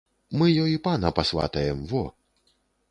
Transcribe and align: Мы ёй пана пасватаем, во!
Мы 0.41 0.45
ёй 0.63 0.73
пана 0.89 1.11
пасватаем, 1.21 1.85
во! 1.93 2.05